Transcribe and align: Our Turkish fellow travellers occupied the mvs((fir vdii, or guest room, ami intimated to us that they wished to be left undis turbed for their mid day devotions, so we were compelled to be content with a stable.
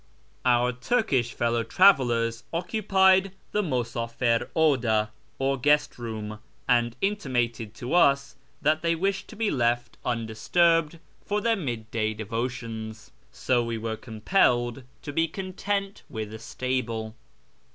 Our 0.45 0.71
Turkish 0.73 1.31
fellow 1.35 1.61
travellers 1.63 2.43
occupied 2.51 3.33
the 3.51 3.61
mvs((fir 3.61 4.49
vdii, 4.55 5.09
or 5.37 5.59
guest 5.59 5.99
room, 5.99 6.39
ami 6.67 6.93
intimated 7.01 7.75
to 7.75 7.93
us 7.93 8.35
that 8.63 8.81
they 8.81 8.95
wished 8.95 9.27
to 9.27 9.35
be 9.35 9.51
left 9.51 9.99
undis 10.03 10.51
turbed 10.51 10.97
for 11.23 11.39
their 11.39 11.55
mid 11.55 11.91
day 11.91 12.15
devotions, 12.15 13.11
so 13.31 13.63
we 13.63 13.77
were 13.77 13.95
compelled 13.95 14.85
to 15.03 15.13
be 15.13 15.27
content 15.27 16.01
with 16.09 16.33
a 16.33 16.39
stable. 16.39 17.13